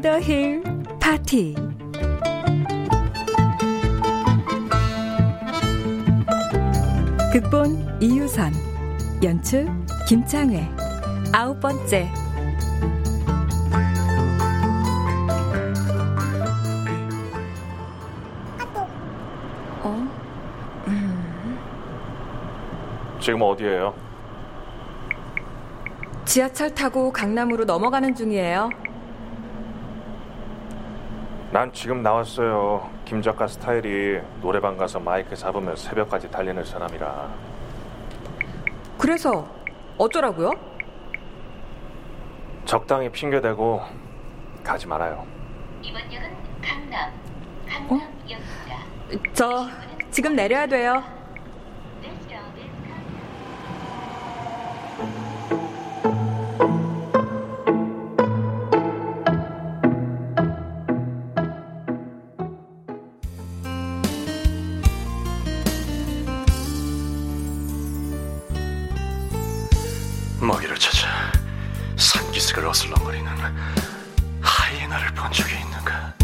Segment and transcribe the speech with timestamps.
[0.00, 0.62] 더힐
[1.00, 1.56] 파티
[7.32, 8.52] 극본 이유선
[9.24, 9.68] 연출
[10.06, 10.68] 김창회
[11.32, 12.08] 아홉 번째
[19.82, 20.08] 어?
[23.20, 23.94] 지금 어디에요?
[26.24, 28.87] 지하철 타고 강남으로 넘어가는 중이에요.
[31.50, 32.90] 난 지금 나왔어요.
[33.06, 37.28] 김 작가 스타일이 노래방 가서 마이크 잡으면 새벽까지 달리는 사람이라.
[38.98, 39.48] 그래서
[39.96, 40.50] 어쩌라고요?
[42.66, 43.80] 적당히 핑계대고
[44.62, 45.26] 가지 말아요.
[45.80, 46.30] 이번 역은
[46.62, 47.10] 강남,
[47.66, 49.32] 강남역입니다.
[49.32, 49.66] 저
[50.10, 51.02] 지금 내려야 돼요.
[70.78, 71.08] 먹이를 찾아
[71.96, 73.30] 산기슭을 어슬렁거리는
[74.40, 76.14] 하이에나를 본 적이 있는가?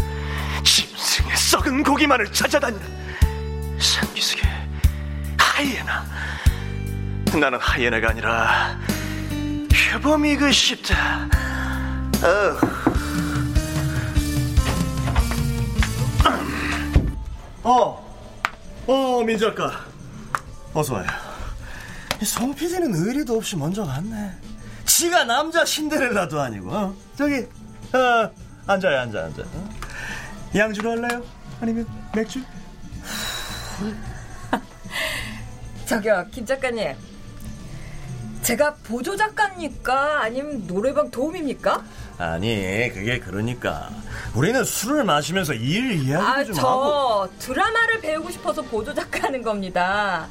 [0.63, 4.43] 짐승의 썩은 고기만을 찾아다니는 산기슭의
[5.37, 6.05] 하이에나.
[7.39, 8.79] 나는 하이에나가 아니라
[9.91, 11.27] 표범이고 싶다.
[17.63, 18.17] 어,
[18.87, 19.85] 어, 민 작가.
[20.73, 21.24] 어서 와요.
[22.25, 24.31] 성 PD는 의리도 없이 먼저 갔네.
[24.85, 26.95] 지가 남자 신데렐라도 아니고, 어?
[27.17, 27.45] 저기,
[27.93, 28.29] 어,
[28.67, 29.41] 앉아요, 앉아, 앉아.
[29.43, 29.69] 어?
[30.55, 31.23] 양주로 할래요?
[31.61, 32.39] 아니면 맥주?
[35.85, 36.93] 저기요, 김 작가님.
[38.41, 40.21] 제가 보조 작가입니까?
[40.21, 41.83] 아니면 노래방 도움입니까?
[42.17, 43.89] 아니, 그게 그러니까.
[44.35, 47.29] 우리는 술을 마시면서 일 이야기도 아, 좀 저 하고.
[47.39, 50.27] 드라마를 배우고 싶어서 보조 작가 하는 겁니다.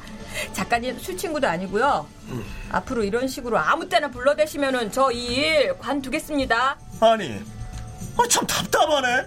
[0.53, 2.07] 작가님 술 친구도 아니고요.
[2.71, 6.77] 앞으로 이런 식으로 아무 때나 불러대시면은 저 이 일 관두겠습니다.
[7.01, 7.41] 아니,
[8.17, 9.25] 아, 참 답답하네.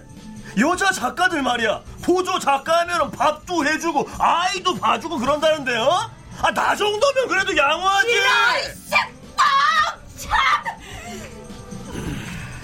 [0.59, 1.81] 여자 작가들 말이야.
[2.03, 6.11] 보조 작가 하면 밥도 해주고, 아이도 봐주고 그런다는데요?
[6.41, 8.07] 아, 나 정도면 그래도 양호하지.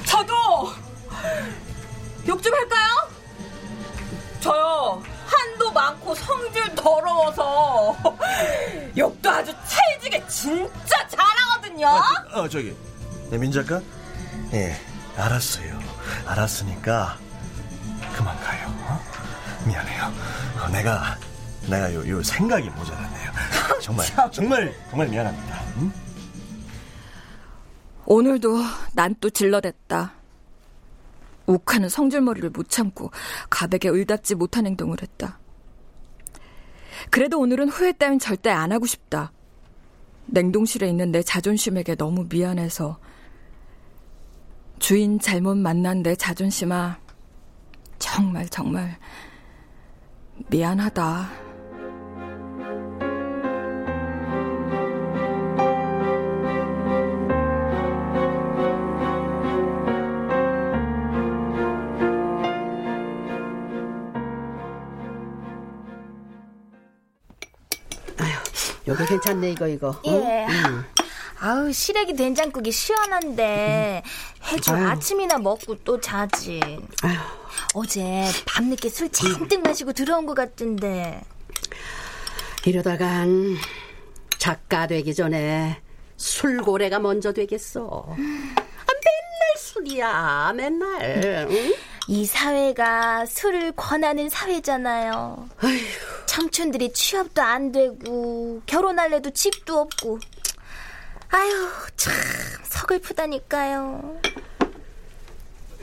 [0.06, 0.34] 저도
[2.28, 3.10] 욕 좀 할까요?
[4.40, 5.04] 저요
[5.76, 7.96] 많고 성질 더러워서
[8.98, 11.88] 욕도 아주 찰지게 진짜 잘하거든요.
[11.88, 12.76] 어, 어, 저기,
[13.30, 13.82] 네, 민 작가?
[14.54, 14.76] 예,
[15.18, 15.78] 알았어요.
[16.26, 17.18] 알았으니까,
[18.16, 18.68] 그만 가요.
[18.88, 19.00] 어?
[19.68, 20.14] 미안해요.
[20.64, 21.18] 어, 내가,
[21.68, 23.32] 내가 요, 요 생각이 모자랐네요.
[23.82, 25.62] 정말, 정말, 정말 미안합니다.
[25.78, 25.92] 응?
[28.06, 28.58] 오늘도
[28.94, 30.14] 난 또 질러댔다.
[31.48, 33.12] 욱하는 성질머리를 못 참고
[33.50, 35.40] 가백에 을답지 못한 행동을 했다.
[37.10, 39.32] 그래도 오늘은 후회 따윈 절대 안 하고 싶다.
[40.28, 42.98] 냉동실에 있는 내 자존심에게 너무 미안해서
[44.80, 46.98] 주인 잘못 만난 내 자존심아
[48.00, 48.98] 정말 정말
[50.50, 51.45] 미안하다.
[68.88, 70.00] 여기 괜찮네 이거 이거.
[70.06, 70.46] 예.
[70.50, 70.84] 응?
[71.40, 74.04] 아우 시래기 된장국이 시원한데
[74.72, 74.88] 아유.
[74.88, 76.60] 아침이나 먹고 또 자지.
[77.74, 81.22] 어제 밤늦게 술 잔뜩 마시고 들어온 것 같은데.
[82.66, 83.56] 이러다간
[84.38, 85.82] 작가 되기 전에
[86.18, 88.06] 술고래가 먼저 되겠어.
[88.08, 91.48] 아, 맨날 술이야, 맨날.
[91.50, 91.74] 응?
[92.08, 95.50] 이 사회가 술을 권하는 사회잖아요.
[96.26, 100.20] 청춘들이 취업도 안 되고 결혼할래도 집도 없고.
[101.30, 102.14] 아유 참
[102.64, 104.22] 서글프다니까요.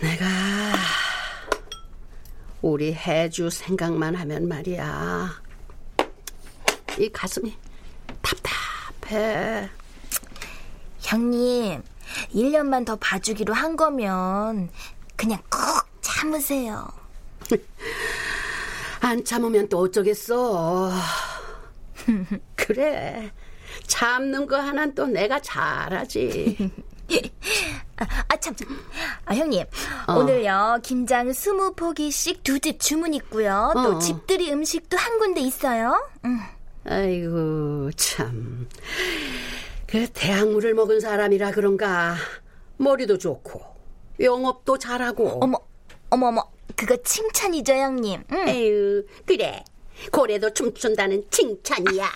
[0.01, 0.27] 내가
[2.61, 5.43] 우리 해주 생각만 하면 말이야.
[6.99, 7.57] 이 가슴이
[8.21, 9.69] 답답해.
[11.01, 11.83] 형님,
[12.35, 14.71] 1년만 더 봐주기로 한 거면
[15.17, 17.02] 그냥 꾹 참으세요.
[19.03, 20.91] 안 참으면 또 어쩌겠어.
[22.55, 23.31] 그래.
[23.87, 26.71] 참는 거 하나는 또 내가 잘하지.
[28.29, 28.69] 아, 참, 참.
[29.25, 29.65] 아, 형님.
[30.07, 30.15] 어.
[30.15, 33.73] 오늘요, 김장 20포기씩 두 집 주문 있고요.
[33.75, 33.99] 또 어.
[33.99, 36.09] 집들이 음식도 한 군데 있어요.
[36.25, 36.39] 음.
[36.87, 38.69] 아이고, 참.
[39.87, 42.15] 그 대학물을 먹은 사람이라 그런가.
[42.79, 43.61] 머리도 좋고,
[44.21, 45.39] 영업도 잘하고.
[45.43, 45.59] 어머,
[46.11, 46.52] 어머, 어머.
[46.77, 48.23] 그거 칭찬이죠, 형님.
[48.31, 48.49] 음.
[48.49, 49.65] 에휴, 그래.
[50.11, 52.05] 고래도 춤춘다는 칭찬이야.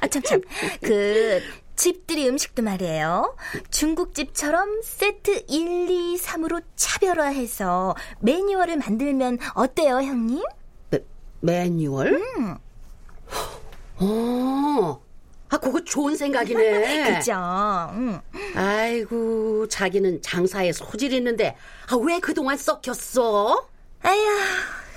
[0.00, 0.40] 아, 참, 참.
[0.82, 1.40] 그,
[1.76, 3.36] 집들이 음식도 말이에요.
[3.70, 10.42] 중국집처럼 세트 1, 2, 3으로 차별화해서 매뉴얼을 만들면 어때요, 형님?
[11.40, 12.20] 매뉴얼?
[14.00, 15.00] 어,
[15.50, 17.14] 아, 그거 좋은 생각이네.
[17.18, 17.32] 그죠?
[17.92, 18.20] 음.
[18.54, 21.56] 아이고, 자기는 장사에 소질 있는데,
[21.90, 23.66] 아, 왜 그동안 썩혔어?
[24.02, 24.20] 아휴,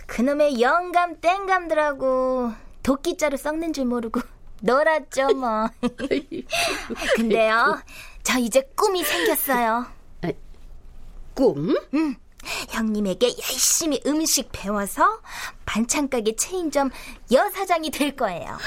[0.07, 2.51] 그놈의 영감 땡감들하고
[2.83, 4.21] 도끼자루 썩는 줄 모르고
[4.61, 5.69] 놀았죠, 뭐.
[7.15, 7.81] 근데요,
[8.23, 9.85] 저 이제 꿈이 생겼어요.
[11.33, 11.75] 꿈?
[11.93, 12.15] 응.
[12.69, 15.21] 형님에게 열심히 음식 배워서
[15.65, 16.89] 반찬가게 체인점
[17.31, 18.57] 여사장이 될 거예요.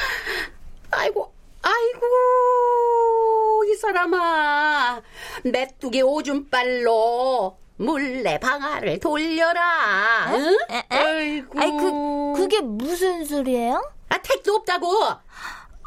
[0.90, 1.33] 아이고,
[1.64, 5.00] 아이고, 이 사람아.
[5.44, 10.26] 메뚜기 오줌발로 몰래 방아를 돌려라.
[10.34, 10.58] 응?
[10.90, 11.58] 아이고.
[11.60, 13.82] 아이, 그, 그게 무슨 소리예요?
[14.10, 14.88] 아, 택도 없다고.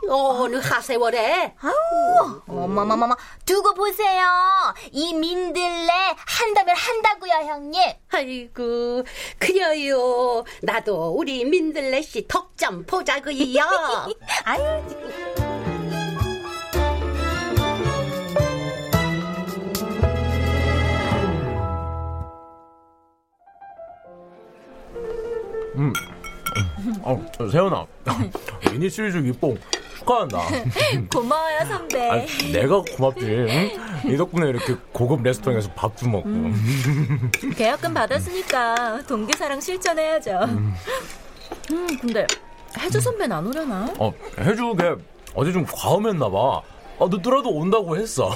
[0.10, 1.56] 어느 하세월에.
[1.60, 3.16] 아우, 어머머머머,
[3.46, 4.26] 두고 보세요.
[4.92, 7.82] 이 민들레 한다면 한다고요, 형님.
[8.12, 9.04] 아이고,
[9.40, 10.44] 그래요.
[10.62, 13.64] 나도 우리 민들레 씨 덕 좀 보자고요.
[14.46, 14.84] 아유,
[25.78, 25.94] 음.
[27.04, 27.86] 어, 세연아.
[28.72, 29.58] 미니 시리즈 입봉
[30.00, 30.40] 축하한다.
[31.12, 32.10] 고마워요, 선배.
[32.10, 33.26] 아, 내가 고맙지.
[33.26, 34.12] 응?
[34.12, 36.30] 이 덕분에 이렇게 고급 레스토랑에서 밥도 먹고.
[37.56, 40.32] 계약금 받았으니까 동기사랑 실천해야죠.
[41.72, 42.26] 음, 근데
[42.80, 43.94] 해주 선배는 안 오려나?
[44.00, 44.96] 어, 해주게
[45.36, 46.62] 어제 좀 과음했나 봐.
[47.00, 48.32] 아, 늦더라도 온다고 했어.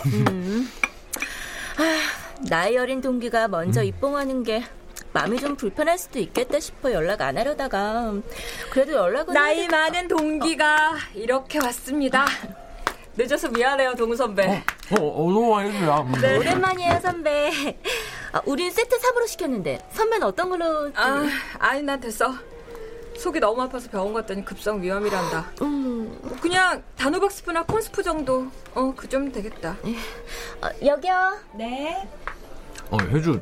[2.49, 4.63] 나이 어린 동기가 먼저 입봉하는 게
[5.13, 8.13] 마음이 좀 불편할 수도 있겠다 싶어 연락 안 하려다가
[8.71, 12.25] 그래도 연락은 나이 해야 될- 많은 동기가 이렇게 왔습니다.
[13.17, 14.63] 늦어서 미안해요, 동우 선배.
[14.91, 16.05] 어, 어서와, 해주야.
[16.21, 16.37] 네.
[16.37, 17.77] 오랜만이에요 선배.
[18.31, 20.89] 아, 우린 세트 3으로 시켰는데 선배는 어떤 걸로?
[20.95, 21.25] 아,
[21.59, 22.33] 아니 난 됐어.
[23.17, 25.51] 속이 너무 아파서 병원 갔더니 급성 위험이란다.
[25.61, 28.47] 음, 그냥 단호박 스프나 콘 스프 정도.
[28.73, 29.75] 어, 그 좀 되겠다.
[30.61, 31.37] 어, 여기요.
[31.55, 32.07] 네.
[32.89, 33.41] 어, 해주.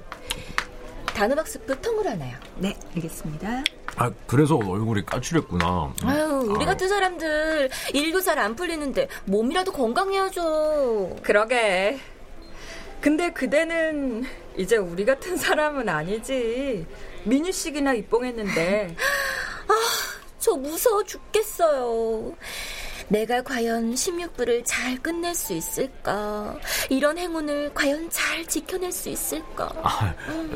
[1.19, 2.37] 단호박 스프 통으로 하나요.
[2.59, 3.61] 네, 알겠습니다.
[3.97, 5.93] 아, 그래서 얼굴이 까칠했구나.
[6.03, 6.67] 아유, 우리 아.
[6.67, 11.17] 같은 사람들 일도 잘 안 풀리는데 몸이라도 건강해야죠.
[11.21, 11.99] 그러게.
[13.01, 14.23] 근데 그대는
[14.55, 16.87] 이제 우리 같은 사람은 아니지.
[17.25, 18.95] 민유식이나 입봉했는데.
[20.39, 22.33] 저 무서워 죽겠어요.
[23.09, 26.55] 내가 과연 16부를 잘 끝낼 수 있을까?
[26.89, 29.71] 이런 행운을 과연 잘 지켜낼 수 있을까?
[29.83, 30.13] 아,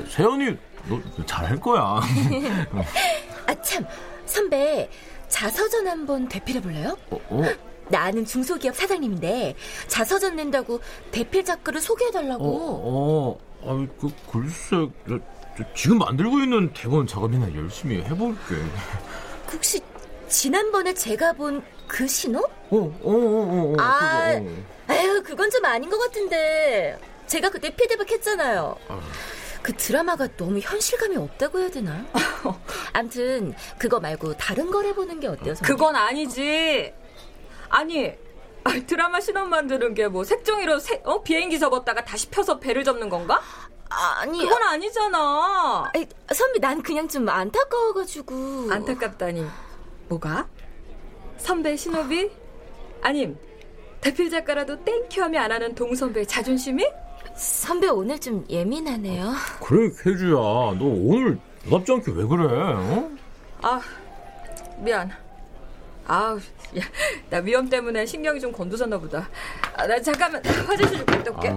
[0.09, 0.55] 세연이,
[0.87, 1.99] 너 잘할 거야.
[3.47, 3.85] 아, 참.
[4.25, 4.89] 선배,
[5.27, 6.95] 자서전 한번 대필해 볼래요?
[7.09, 7.43] 어, 어?
[7.89, 9.55] 나는 중소기업 사장님인데
[9.87, 10.79] 자서전 낸다고
[11.11, 12.45] 대필 작가를 소개해 달라고.
[12.45, 15.19] 어, 어, 아, 그, 글쎄, 저,
[15.57, 18.55] 저 지금 만들고 있는 대본 작업이나 열심히 해볼게.
[19.51, 19.79] 혹시
[20.37, 22.39] 지난번에 제가 본 그 신호?
[22.39, 23.75] 어, 어, 어, 어, 어.
[23.77, 24.93] 아, 그거, 어.
[24.95, 26.97] 에휴, 그건 좀 아닌 것 같은데.
[27.27, 28.75] 제가 그때 피드백 했잖아요.
[29.61, 32.03] 그 드라마가 너무 현실감이 없다고 해야 되나?
[32.93, 35.53] 암튼 그거 말고 다른 걸 해보는 게 어때요?
[35.53, 35.67] 선배?
[35.67, 36.91] 그건 아니지.
[37.69, 38.07] 아니,
[38.63, 41.21] 아, 드라마 신혼 만드는 게 뭐 색종이로 세- 어?
[41.21, 43.39] 비행기 접었다가 다시 펴서 배를 접는 건가?
[43.89, 45.91] 아니 그건 아니잖아.
[45.93, 49.45] 아니, 선배 난 그냥 좀 안타까워가지고 안타깝다니.
[50.13, 50.47] 뭐가?
[51.37, 52.29] 선배 신호비?
[53.01, 53.37] 아님
[54.01, 56.85] 대필 작가라도 thank you 하면 안 하는 동선배의 자존심이?
[57.35, 59.33] 선배 오늘 좀 예민하네요.
[59.61, 60.31] 그래, 혜주야.
[60.33, 62.45] 너 오늘 너답지 않게 왜 그래?
[62.45, 63.09] 어?
[63.61, 63.81] 아
[64.77, 65.09] 미안.
[66.05, 66.37] 아우
[66.77, 66.81] 야,
[67.29, 69.27] 나 위험 때문에 신경이 좀 곤두섰나 보다.
[69.75, 71.55] 아, 나 잠깐만 화장실 좀 갔다 올게.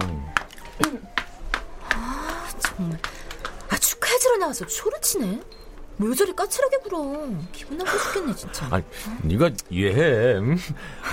[2.59, 2.99] 정말
[3.69, 5.41] 아 축하해주러 나와서 초를 치네.
[5.97, 7.29] 뭘 저리 까칠하게 굴어.
[7.51, 8.67] 기분 나빠 죽겠네 진짜.
[8.71, 8.83] 아니,
[9.23, 10.35] 네가 이해해.
[10.37, 10.57] 응?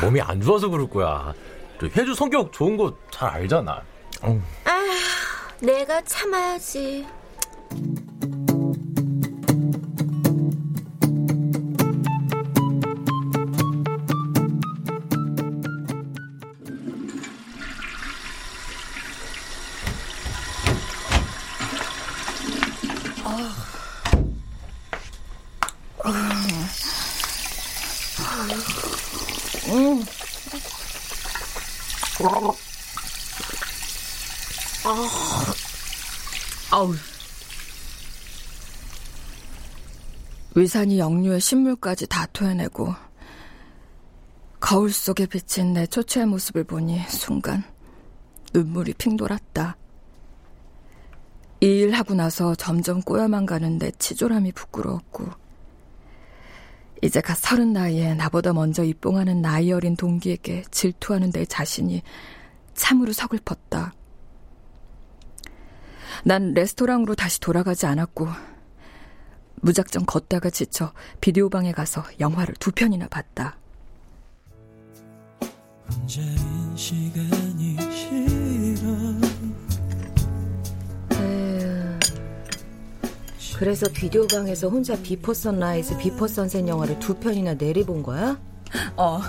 [0.03, 1.33] 몸이 안 좋아서 그럴 거야.
[1.81, 3.83] 저 혜주 성격 좋은 거 잘 알잖아.
[4.23, 4.43] 어.
[4.65, 4.85] 아
[5.61, 7.07] 내가 참아야지.
[36.71, 36.95] 아우.
[40.57, 42.95] 위산이 역류의 신물까지 다 토해내고
[44.61, 47.65] 거울 속에 비친 내 초췌의 모습을 보니 순간
[48.55, 49.77] 눈물이 핑 돌았다.
[51.61, 55.29] 이 일 하고 나서 점점 꼬여만 가는 내 치졸함이 부끄러웠고
[57.05, 62.03] 이제 갓 서른 나이에 나보다 먼저 입봉하는 나이 어린 동기에게 질투하는 내 자신이
[62.73, 63.93] 참으로 서글펐다.
[66.25, 68.27] 난 레스토랑으로 다시 돌아가지 않았고
[69.57, 73.59] 무작정 걷다가 지쳐 비디오 방에 가서 영화를 두 편이나 봤다.
[83.59, 88.39] 그래서 비디오방에서 혼자 Before Sunrise, Before Sunset 영화를 두 편이나 내리본 거야?
[88.97, 89.21] 어.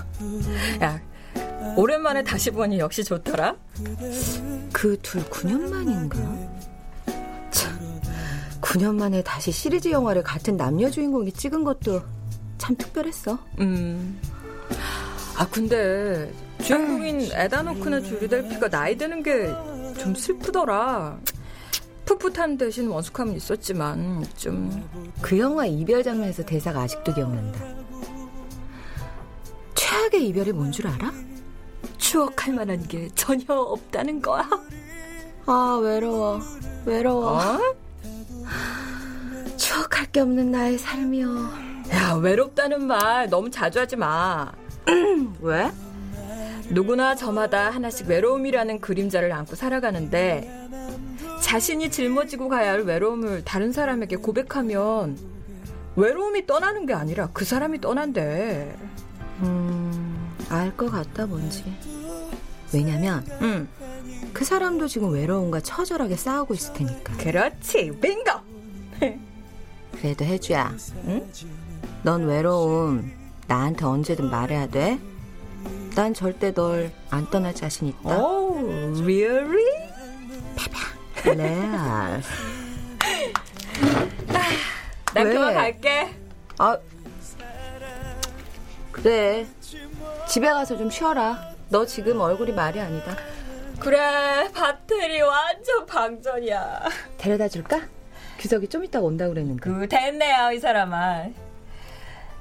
[0.81, 0.99] 야,
[1.77, 3.55] 오랜만에 다시 보니 역시 좋더라.
[4.73, 6.17] 그 둘 9년 만인가?
[7.51, 8.01] 참,
[8.61, 12.01] 9년 만에 다시 시리즈 영화를 같은 남녀 주인공이 찍은 것도
[12.57, 13.37] 참 특별했어.
[13.59, 14.19] 음.
[15.37, 16.31] 아, 근데
[16.63, 21.17] 주인공인 에다노크나 줄리델피가 나이 드는 게 좀 슬프더라.
[22.05, 24.69] 풋풋함 대신 원숙함은 있었지만 좀
[25.21, 27.59] 그 영화 이별 장면에서 대사가 아직도 기억난다.
[29.73, 31.11] 최악의 이별이 뭔 줄 알아?
[31.97, 34.47] 추억할 만한 게 전혀 없다는 거야.
[35.47, 36.39] 아, 외로워.
[36.85, 37.39] 외로워.
[37.39, 37.59] 어?
[39.57, 41.27] 추억할 게 없는 나의 삶이여.
[41.93, 44.51] 야, 외롭다는 말 너무 자주 하지 마.
[45.41, 45.71] 왜?
[46.69, 50.84] 누구나 저마다 하나씩 외로움이라는 그림자를 안고 살아가는데
[51.49, 55.15] 자신이 짊어지고 가야 할 외로움을 다른 사람에게 고백하면
[55.95, 58.75] 외로움이 떠나는 게 아니라 그 사람이 떠난대.
[59.41, 61.63] 음, 알 것 같다, 뭔지.
[62.73, 63.67] 왜냐면, 응.
[64.33, 67.15] 그 사람도 지금 외로움과 처절하게 싸우고 있을 테니까.
[67.17, 68.31] 그렇지, 빙고!
[70.01, 70.75] 그래도 혜주야,
[71.05, 71.31] 응?
[72.01, 73.11] 넌 외로움
[73.47, 74.99] 나한테 언제든 말해야 돼.
[75.95, 78.17] 난 절대 널 안 떠날 자신 있다.
[78.17, 78.57] 오,
[79.03, 79.85] really?
[81.33, 82.21] 레알.
[85.13, 85.33] 난 왜?
[85.33, 86.13] 그만 갈게.
[86.57, 86.77] 아,
[88.91, 89.45] 그래.
[90.27, 91.53] 집에 가서 좀 쉬어라.
[91.69, 93.15] 너 지금 얼굴이 말이 아니다.
[93.79, 96.81] 그래, 배터리 완전 방전이야.
[97.17, 97.81] 데려다 줄까?
[98.37, 99.61] 규석이 좀 이따 온다 그랬는데.
[99.61, 101.25] 그 됐네요, 이 사람아.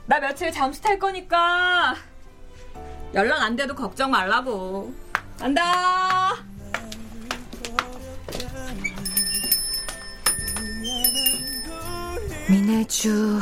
[0.07, 1.95] 나 며칠 잠수 탈 거니까
[3.15, 4.93] 연락 안 돼도 걱정 말라고.
[5.39, 6.37] 간다.
[12.49, 13.41] 민혜주,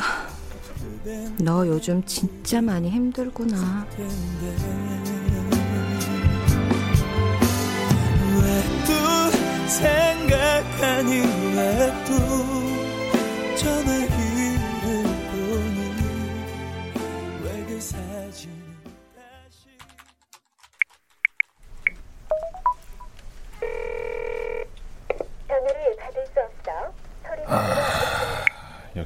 [1.39, 3.87] 너 요즘 진짜 많이 힘들구나.
[8.39, 8.93] 왜 또
[9.69, 11.11] 생각하니
[11.55, 12.72] 왜 또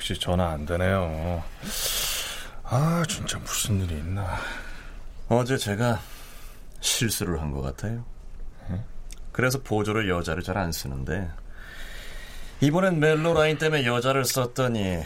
[0.08, 1.42] 역시 전화 안 되네요.
[2.62, 4.36] 아, 진짜 무슨 일이 있나.
[5.28, 6.00] 어제 제가
[6.80, 8.04] 실수를 한 것 같아요.
[9.32, 11.28] 그래서 보조를 여자를 잘 안 쓰는데
[12.60, 15.02] 이번엔 멜로 라인 때문에 여자를 썼더니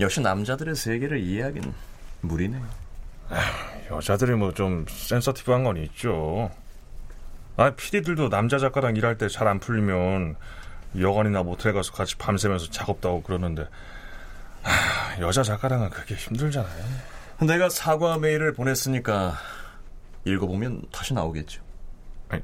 [0.00, 1.74] 역시 남자들의 세계를 이해하긴
[2.22, 2.66] 무리네요.
[3.90, 6.50] 여자들이 뭐 좀 센서티브한 건 있죠.
[7.58, 10.36] 아, PD들도 남자 작가랑 일할 때 잘 안 풀리면
[10.98, 13.68] 여관이나 모텔 가서 같이 밤새면서 작업도 하고 그러는데
[14.62, 16.84] 하, 여자 작가랑은 그게 힘들잖아요.
[17.46, 19.34] 내가 사과 메일을 보냈으니까
[20.24, 21.62] 읽어보면 다시 나오겠죠.
[22.28, 22.42] 아니,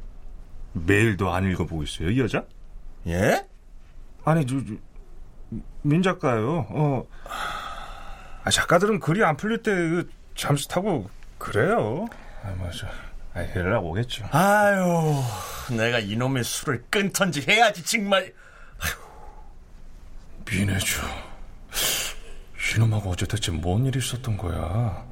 [0.73, 2.45] 메일도 안 읽어보고 있어요, 이 여자?
[3.07, 3.47] 예?
[4.25, 4.75] 아니, 저, 저,
[5.83, 6.67] 민 작가요.
[6.71, 7.07] 어,
[8.45, 12.07] 아, 작가들은 글이 안 풀릴 때 그, 잠수 타고 그래요.
[12.43, 12.89] 아, 맞아.
[13.37, 14.27] 아, 연락 오겠죠.
[14.33, 15.23] 아유,
[15.77, 18.33] 내가 이놈의 술을 끊던지 해야지 정말.
[20.49, 21.03] 민혜주,
[22.77, 25.05] 이놈하고 어제 대체 뭔 일이 있었던 거야?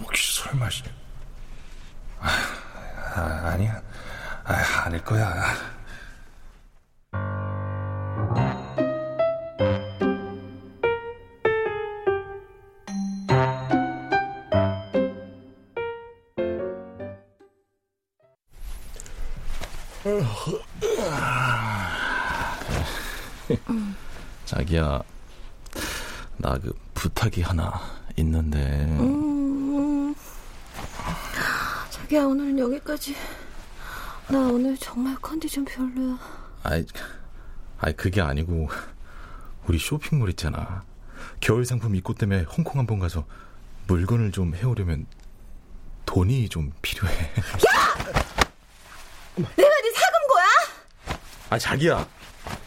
[0.00, 0.68] 혹시 설마...
[2.20, 2.30] 아,
[3.16, 3.82] 아 아니야.
[4.44, 5.73] 아, 아닐 거야.
[24.54, 25.02] 자기야,
[26.36, 27.80] 나 그 부탁이 하나
[28.16, 28.58] 있는데.
[29.00, 30.14] 음,
[31.90, 33.16] 자기야 오늘은 여기까지.
[34.28, 36.18] 나 오늘 정말 컨디션 별로야.
[36.62, 36.86] 아이,
[37.80, 38.68] 아이 그게 아니고
[39.66, 40.84] 우리 쇼핑몰 있잖아.
[41.40, 43.26] 겨울 상품 입고 때문에 홍콩 한번 가서
[43.88, 45.06] 물건을 좀 해오려면
[46.06, 47.12] 돈이 좀 필요해.
[49.36, 50.46] 내가 네 사금 거야?
[51.50, 52.06] 아 자기야.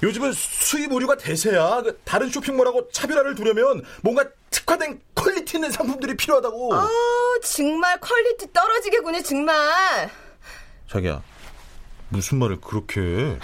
[0.04, 1.82] 요즘은 수입 의류가 대세야.
[1.84, 6.74] 그 다른 쇼핑몰하고 차별화를 두려면 뭔가 특화된 quality 있는 상품들이 필요하다고.
[6.74, 6.90] 아
[7.44, 10.10] 정말 quality 떨어지겠구나 정말.
[10.90, 11.22] 자기야,
[12.10, 13.40] 무슨 말을 그렇게 해?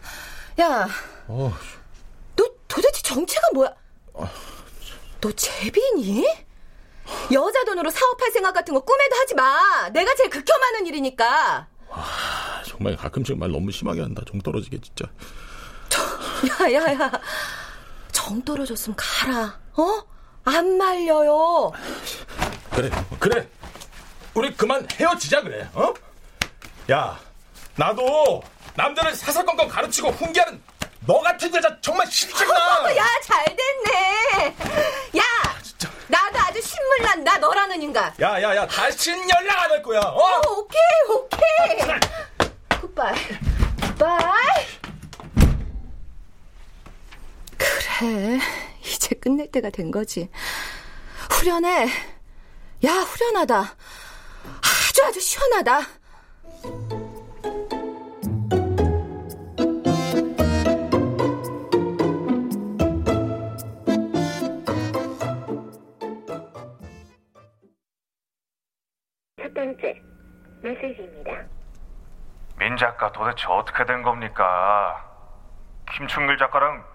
[0.60, 0.88] 야,
[1.26, 1.52] 어,
[2.36, 3.74] 너 도대체 정체가 뭐야?
[5.20, 6.24] 너 제비니?
[7.32, 9.88] 여자 돈으로 사업할 생각 같은 거 꿈에도 하지 마.
[9.90, 11.66] 내가 제일 극혐하는 일이니까.
[12.66, 14.22] 정말 가끔씩 말 너무 심하게 한다.
[14.30, 15.06] 정 떨어지게 진짜.
[16.48, 17.10] 야야야,
[18.12, 19.58] 정 떨어졌으면 가라.
[19.76, 20.02] 어?
[20.44, 21.72] 안 말려요.
[22.70, 23.48] 그래, 그래.
[24.34, 25.68] 우리 그만 헤어지자 그래.
[25.74, 25.94] 어?
[26.90, 27.18] 야,
[27.76, 28.42] 나도
[28.74, 30.60] 남자를 사사건건 가르치고 훈계하는
[31.06, 32.96] 너 같은 여자 정말 싫구나.
[32.96, 34.56] 야, 잘 됐네.
[35.18, 35.22] 야,
[36.08, 38.12] 나도 아주 신물난다 너라는 인간.
[38.20, 40.00] 야, 야, 야, 다신 연락 안 할 거야.
[40.00, 40.18] 어?
[40.18, 41.98] 어, 오케이, 오케이.
[42.80, 43.14] 굿바이.
[43.80, 44.66] 굿바이.
[47.98, 48.38] 그래,
[48.80, 50.28] 이제 끝낼 때가 된 거지.
[51.30, 51.86] 후련해.
[52.84, 53.60] 야, 후련하다.
[53.60, 55.80] 아주 아주 시원하다.
[69.40, 70.02] 첫 번째
[70.62, 71.30] 메시지입니다.
[72.58, 75.00] 민 작가 도대체 어떻게 된 겁니까?
[75.96, 76.93] 김충길 작가랑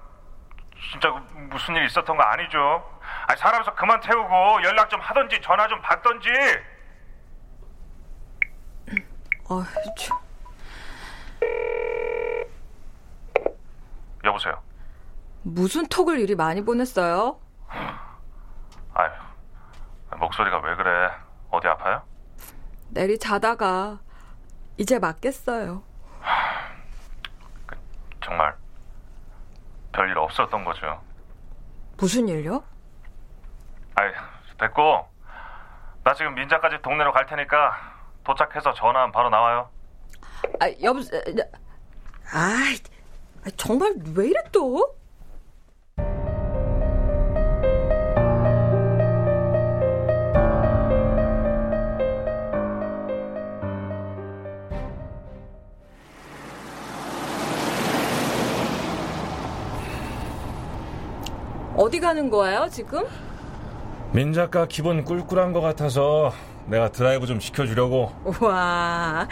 [0.91, 1.19] 진짜 그
[1.51, 2.99] 무슨 일 있었던 거 아니죠?
[3.27, 6.29] 아니, 사람에서 그만 태우고 연락 좀 하던지 전화 좀 받던지.
[9.49, 9.63] 어,
[9.97, 10.17] 참.
[14.23, 14.61] 여보세요.
[15.43, 17.39] 무슨 톡을 이리 많이 보냈어요?
[18.93, 19.09] 아유,
[20.17, 21.11] 목소리가 왜 그래?
[21.49, 22.03] 어디 아파요?
[22.89, 23.99] 내리 자다가
[24.77, 25.83] 이제 맞겠어요.
[28.21, 28.55] 정말
[30.39, 31.01] 없었던 거죠.
[31.97, 32.63] 무슨 일요?
[33.95, 34.09] 아이,
[34.59, 35.05] 됐고.
[36.03, 37.77] 나 지금 민자까지 동네로 갈 테니까
[38.23, 39.69] 도착해서 전화하면 바로 나와요.
[40.59, 41.21] 아, 여보세
[42.31, 44.95] 아, 정말 왜 이래 또?
[61.99, 63.03] 어디 가는 거예요, 지금?
[64.13, 66.31] 민 작가 기분 꿀꿀한 것 같아서
[66.67, 68.09] 내가 드라이브 좀 시켜주려고.
[68.39, 69.27] 와,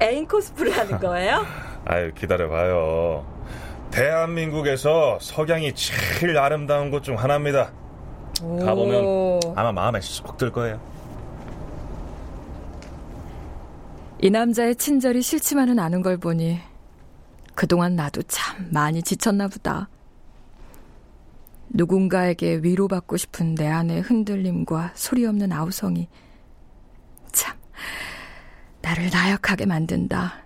[0.00, 1.44] 애인 코스프레 하는 거예요?
[1.86, 3.26] 아유, 기다려봐요.
[3.90, 7.72] 대한민국에서 석양이 제일 아름다운 곳 중 하나입니다.
[8.40, 10.80] 가보면 아마 마음에 쏙 들 거예요.
[14.20, 16.60] 이 남자의 친절이 싫지만은 않은 걸 보니
[17.56, 19.88] 그동안 나도 참 많이 지쳤나 보다.
[21.70, 26.08] 누군가에게 위로받고 싶은 내 안의 흔들림과 소리 없는 아우성이
[27.32, 27.56] 참
[28.82, 30.44] 나를 나약하게 만든다.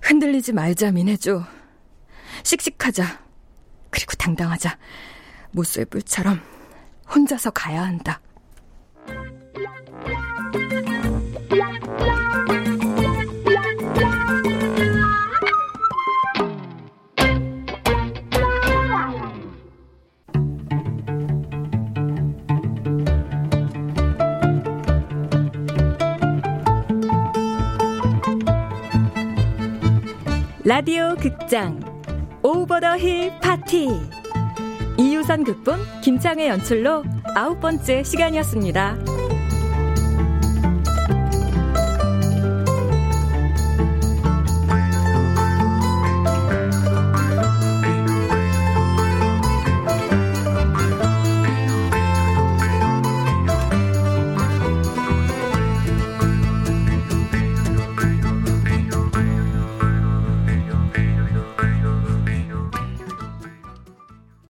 [0.00, 1.42] 흔들리지 말자 민혜주.
[2.44, 3.22] 씩씩하자.
[3.90, 4.78] 그리고 당당하자.
[5.52, 6.40] 무쇠 뿔처럼
[7.14, 8.20] 혼자서 가야 한다.
[30.64, 31.80] 라디오 극장
[32.40, 33.88] 오버 더 힐 파티
[34.96, 37.02] 이유선 극본 김창의 연출로
[37.34, 39.11] 아홉 번째 시간이었습니다.